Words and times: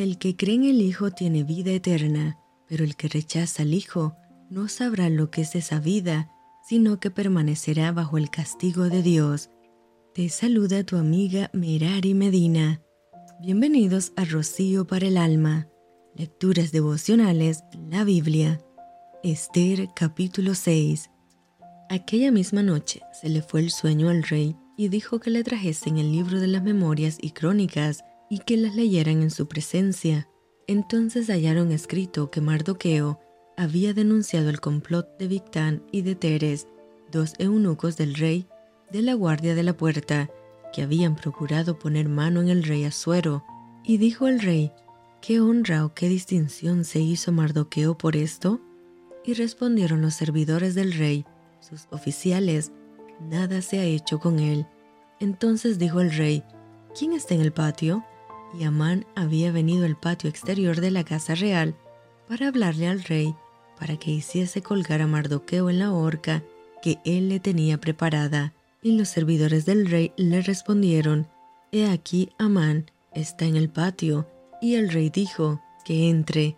El 0.00 0.16
que 0.16 0.34
cree 0.34 0.54
en 0.54 0.64
el 0.64 0.80
Hijo 0.80 1.10
tiene 1.10 1.44
vida 1.44 1.72
eterna, 1.72 2.38
pero 2.66 2.84
el 2.84 2.96
que 2.96 3.06
rechaza 3.06 3.64
al 3.64 3.74
Hijo 3.74 4.16
no 4.48 4.66
sabrá 4.66 5.10
lo 5.10 5.30
que 5.30 5.42
es 5.42 5.54
esa 5.54 5.78
vida, 5.78 6.30
sino 6.66 6.98
que 6.98 7.10
permanecerá 7.10 7.92
bajo 7.92 8.16
el 8.16 8.30
castigo 8.30 8.88
de 8.88 9.02
Dios. 9.02 9.50
Te 10.14 10.30
saluda 10.30 10.84
tu 10.84 10.96
amiga 10.96 11.50
Merari 11.52 12.14
Medina. 12.14 12.80
Bienvenidos 13.42 14.14
a 14.16 14.24
Rocío 14.24 14.86
para 14.86 15.06
el 15.06 15.18
Alma. 15.18 15.68
Lecturas 16.14 16.72
devocionales, 16.72 17.62
la 17.90 18.02
Biblia. 18.02 18.58
Esther 19.22 19.90
capítulo 19.94 20.54
6. 20.54 21.10
Aquella 21.90 22.30
misma 22.30 22.62
noche 22.62 23.02
se 23.20 23.28
le 23.28 23.42
fue 23.42 23.60
el 23.60 23.70
sueño 23.70 24.08
al 24.08 24.22
rey 24.22 24.56
y 24.78 24.88
dijo 24.88 25.20
que 25.20 25.28
le 25.28 25.44
trajesen 25.44 25.98
el 25.98 26.10
libro 26.10 26.40
de 26.40 26.46
las 26.46 26.62
memorias 26.62 27.18
y 27.20 27.32
crónicas 27.32 28.02
y 28.30 28.38
que 28.38 28.56
las 28.56 28.74
leyeran 28.74 29.20
en 29.20 29.30
su 29.30 29.46
presencia. 29.46 30.28
Entonces 30.66 31.28
hallaron 31.28 31.72
escrito 31.72 32.30
que 32.30 32.40
Mardoqueo 32.40 33.18
había 33.56 33.92
denunciado 33.92 34.48
el 34.48 34.60
complot 34.60 35.18
de 35.18 35.26
Victán 35.26 35.82
y 35.92 36.02
de 36.02 36.14
Teres, 36.14 36.68
dos 37.10 37.34
eunucos 37.38 37.96
del 37.96 38.14
rey, 38.14 38.46
de 38.90 39.02
la 39.02 39.14
guardia 39.14 39.54
de 39.54 39.64
la 39.64 39.76
puerta, 39.76 40.30
que 40.72 40.82
habían 40.82 41.16
procurado 41.16 41.78
poner 41.78 42.08
mano 42.08 42.40
en 42.40 42.48
el 42.48 42.62
rey 42.62 42.84
Asuero. 42.84 43.44
Y 43.82 43.98
dijo 43.98 44.28
el 44.28 44.40
rey, 44.40 44.70
¿qué 45.20 45.40
honra 45.40 45.84
o 45.84 45.92
qué 45.92 46.08
distinción 46.08 46.84
se 46.84 47.00
hizo 47.00 47.32
Mardoqueo 47.32 47.98
por 47.98 48.14
esto? 48.14 48.60
Y 49.24 49.34
respondieron 49.34 50.00
los 50.00 50.14
servidores 50.14 50.76
del 50.76 50.92
rey, 50.92 51.26
sus 51.58 51.88
oficiales, 51.90 52.70
nada 53.20 53.60
se 53.60 53.80
ha 53.80 53.84
hecho 53.84 54.20
con 54.20 54.38
él. 54.38 54.66
Entonces 55.18 55.78
dijo 55.78 56.00
el 56.00 56.12
rey, 56.12 56.44
¿quién 56.96 57.12
está 57.12 57.34
en 57.34 57.40
el 57.40 57.52
patio? 57.52 58.04
Y 58.58 58.64
Amán 58.64 59.06
había 59.14 59.52
venido 59.52 59.84
al 59.86 59.96
patio 59.96 60.28
exterior 60.30 60.80
de 60.80 60.90
la 60.90 61.04
casa 61.04 61.34
real 61.34 61.74
para 62.28 62.48
hablarle 62.48 62.88
al 62.88 63.02
rey 63.04 63.34
para 63.80 63.96
que 63.96 64.10
hiciese 64.10 64.60
colgar 64.62 65.00
a 65.00 65.06
Mardoqueo 65.06 65.70
en 65.70 65.78
la 65.78 65.92
horca 65.92 66.44
que 66.82 66.98
él 67.04 67.30
le 67.30 67.40
tenía 67.40 67.80
preparada. 67.80 68.52
Y 68.82 68.96
los 68.96 69.08
servidores 69.08 69.64
del 69.64 69.86
rey 69.90 70.12
le 70.16 70.42
respondieron, 70.42 71.26
He 71.72 71.86
aquí 71.86 72.30
Amán 72.38 72.90
está 73.12 73.46
en 73.46 73.56
el 73.56 73.70
patio. 73.70 74.28
Y 74.60 74.74
el 74.74 74.90
rey 74.90 75.08
dijo, 75.08 75.60
que 75.84 76.10
entre. 76.10 76.56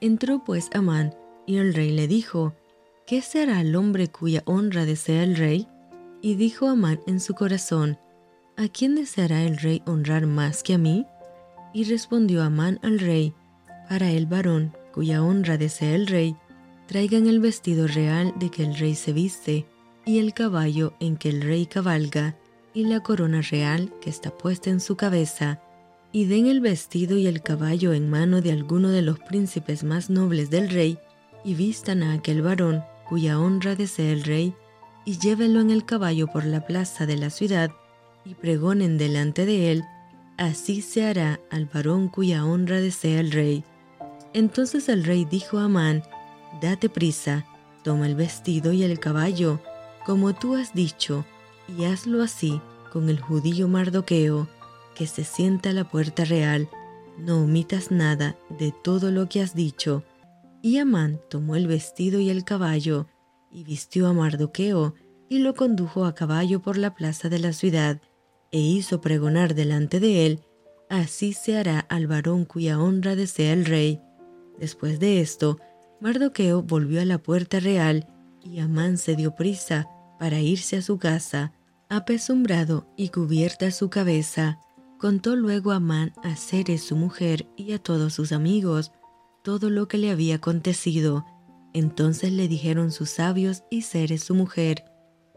Entró 0.00 0.44
pues 0.44 0.70
Amán, 0.72 1.14
y 1.46 1.56
el 1.56 1.74
rey 1.74 1.90
le 1.90 2.06
dijo, 2.06 2.54
¿qué 3.06 3.20
será 3.20 3.60
el 3.60 3.74
hombre 3.74 4.08
cuya 4.08 4.42
honra 4.46 4.84
desea 4.84 5.24
el 5.24 5.36
rey? 5.36 5.66
Y 6.22 6.36
dijo 6.36 6.68
Amán 6.68 7.00
en 7.06 7.18
su 7.18 7.34
corazón, 7.34 7.98
¿a 8.56 8.68
quién 8.68 8.94
deseará 8.94 9.42
el 9.42 9.58
rey 9.58 9.82
honrar 9.86 10.26
más 10.26 10.62
que 10.62 10.74
a 10.74 10.78
mí? 10.78 11.06
Y 11.72 11.84
respondió 11.84 12.42
Amán 12.42 12.80
al 12.82 12.98
rey, 12.98 13.32
para 13.88 14.10
el 14.10 14.26
varón 14.26 14.72
cuya 14.92 15.22
honra 15.22 15.56
desea 15.56 15.94
el 15.94 16.06
rey, 16.06 16.36
traigan 16.86 17.26
el 17.26 17.40
vestido 17.40 17.86
real 17.86 18.34
de 18.36 18.50
que 18.50 18.64
el 18.64 18.76
rey 18.76 18.94
se 18.94 19.12
viste, 19.12 19.66
y 20.04 20.18
el 20.18 20.34
caballo 20.34 20.94
en 20.98 21.16
que 21.16 21.28
el 21.28 21.42
rey 21.42 21.66
cabalga, 21.66 22.36
y 22.74 22.84
la 22.84 23.00
corona 23.00 23.40
real 23.42 23.92
que 24.00 24.10
está 24.10 24.36
puesta 24.36 24.70
en 24.70 24.80
su 24.80 24.96
cabeza, 24.96 25.60
y 26.12 26.24
den 26.24 26.46
el 26.46 26.60
vestido 26.60 27.16
y 27.16 27.26
el 27.28 27.42
caballo 27.42 27.92
en 27.92 28.10
mano 28.10 28.40
de 28.40 28.50
alguno 28.50 28.88
de 28.90 29.02
los 29.02 29.20
príncipes 29.20 29.84
más 29.84 30.10
nobles 30.10 30.50
del 30.50 30.70
rey, 30.70 30.98
y 31.44 31.54
vistan 31.54 32.02
a 32.02 32.14
aquel 32.14 32.42
varón 32.42 32.82
cuya 33.08 33.38
honra 33.38 33.76
desea 33.76 34.12
el 34.12 34.24
rey, 34.24 34.54
y 35.04 35.18
llévenlo 35.18 35.60
en 35.60 35.70
el 35.70 35.84
caballo 35.84 36.26
por 36.26 36.44
la 36.44 36.66
plaza 36.66 37.06
de 37.06 37.16
la 37.16 37.30
ciudad, 37.30 37.70
y 38.24 38.34
pregonen 38.34 38.98
delante 38.98 39.46
de 39.46 39.72
él 39.72 39.84
así 40.40 40.80
se 40.80 41.04
hará 41.04 41.38
al 41.50 41.66
varón 41.66 42.08
cuya 42.08 42.46
honra 42.46 42.80
desea 42.80 43.20
el 43.20 43.30
rey. 43.30 43.62
Entonces 44.32 44.88
el 44.88 45.04
rey 45.04 45.26
dijo 45.26 45.58
a 45.58 45.64
Amán, 45.64 46.02
Date 46.62 46.88
prisa, 46.88 47.44
toma 47.84 48.06
el 48.06 48.16
vestido 48.16 48.72
y 48.72 48.82
el 48.82 48.98
caballo, 48.98 49.60
como 50.04 50.34
tú 50.34 50.56
has 50.56 50.74
dicho, 50.74 51.26
y 51.68 51.84
hazlo 51.84 52.22
así 52.22 52.60
con 52.90 53.10
el 53.10 53.20
judío 53.20 53.68
Mardoqueo, 53.68 54.48
que 54.94 55.06
se 55.06 55.24
sienta 55.24 55.70
a 55.70 55.72
la 55.74 55.84
puerta 55.84 56.24
real. 56.24 56.68
No 57.18 57.42
omitas 57.42 57.90
nada 57.90 58.36
de 58.48 58.72
todo 58.72 59.10
lo 59.10 59.28
que 59.28 59.42
has 59.42 59.54
dicho. 59.54 60.04
Y 60.62 60.78
Amán 60.78 61.20
tomó 61.28 61.54
el 61.54 61.66
vestido 61.66 62.18
y 62.18 62.30
el 62.30 62.44
caballo, 62.44 63.06
y 63.50 63.62
vistió 63.62 64.08
a 64.08 64.14
Mardoqueo, 64.14 64.94
y 65.28 65.40
lo 65.40 65.54
condujo 65.54 66.06
a 66.06 66.14
caballo 66.14 66.60
por 66.60 66.78
la 66.78 66.94
plaza 66.94 67.28
de 67.28 67.38
la 67.38 67.52
ciudad, 67.52 68.00
e 68.50 68.58
hizo 68.58 69.00
pregonar 69.00 69.54
delante 69.54 70.00
de 70.00 70.26
él, 70.26 70.40
así 70.88 71.32
se 71.32 71.56
hará 71.56 71.80
al 71.80 72.06
varón 72.06 72.44
cuya 72.44 72.80
honra 72.80 73.16
desea 73.16 73.52
el 73.52 73.64
rey. 73.64 74.00
Después 74.58 74.98
de 75.00 75.20
esto, 75.20 75.58
Mardoqueo 76.00 76.62
volvió 76.62 77.00
a 77.00 77.04
la 77.04 77.18
puerta 77.18 77.60
real 77.60 78.06
y 78.42 78.60
Amán 78.60 78.98
se 78.98 79.16
dio 79.16 79.34
prisa 79.34 79.88
para 80.18 80.40
irse 80.40 80.76
a 80.76 80.82
su 80.82 80.98
casa, 80.98 81.52
apesumbrado 81.88 82.86
y 82.96 83.08
cubierta 83.08 83.70
su 83.70 83.90
cabeza. 83.90 84.58
Contó 84.98 85.36
luego 85.36 85.72
Amán 85.72 86.12
a 86.22 86.36
Ceres 86.36 86.82
su 86.82 86.96
mujer 86.96 87.46
y 87.56 87.72
a 87.72 87.78
todos 87.78 88.14
sus 88.14 88.32
amigos 88.32 88.92
todo 89.42 89.70
lo 89.70 89.88
que 89.88 89.98
le 89.98 90.10
había 90.10 90.36
acontecido. 90.36 91.24
Entonces 91.72 92.32
le 92.32 92.48
dijeron 92.48 92.92
sus 92.92 93.10
sabios 93.10 93.64
y 93.70 93.82
Ceres 93.82 94.24
su 94.24 94.34
mujer, 94.34 94.84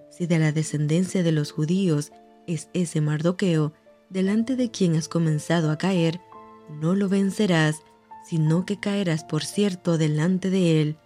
si 0.10 0.26
de 0.26 0.40
la 0.40 0.52
descendencia 0.52 1.24
de 1.24 1.32
los 1.32 1.52
judíos 1.52 2.12
es 2.48 2.70
ese 2.74 3.02
Mardoqueo, 3.02 3.74
delante 4.10 4.56
de 4.56 4.72
quien 4.72 4.96
has 4.96 5.08
comenzado 5.08 5.72
a 5.72 5.78
caer, 5.78 6.22
no 6.82 6.96
lo 6.96 7.10
vencerás, 7.10 7.84
sino 8.26 8.66
que 8.66 8.80
caerás 8.80 9.24
por 9.24 9.44
cierto 9.44 9.98
delante 9.98 10.50
de 10.50 10.82
él. 10.82 10.98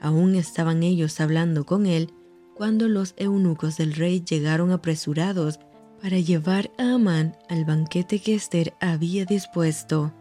Aún 0.00 0.34
estaban 0.34 0.82
ellos 0.82 1.20
hablando 1.20 1.64
con 1.64 1.86
él, 1.86 2.12
cuando 2.54 2.88
los 2.88 3.14
eunucos 3.16 3.76
del 3.76 3.94
rey 3.94 4.22
llegaron 4.22 4.70
apresurados 4.70 5.58
para 6.02 6.18
llevar 6.18 6.70
a 6.78 6.94
Amán 6.94 7.36
al 7.48 7.64
banquete 7.64 8.20
que 8.20 8.34
Esther 8.34 8.74
había 8.80 9.24
dispuesto. 9.24 10.12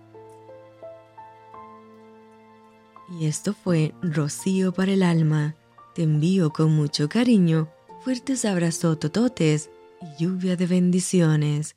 Y 3.20 3.26
esto 3.26 3.54
fue 3.54 3.94
Rocío 4.02 4.72
para 4.72 4.92
el 4.92 5.04
alma. 5.04 5.56
Te 5.96 6.04
envío 6.04 6.52
con 6.52 6.76
mucho 6.76 7.10
cariño, 7.10 7.70
fuertes 8.04 8.46
abrazos 8.46 9.00
tototes 9.00 9.70
lluvia 10.18 10.56
de 10.56 10.68
bendiciones. 10.68 11.76